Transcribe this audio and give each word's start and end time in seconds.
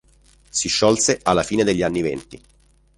Si 0.49 0.67
sciolse 0.67 1.19
alla 1.21 1.43
fine 1.43 1.63
degli 1.63 1.83
anni 1.83 2.01
venti. 2.01 2.41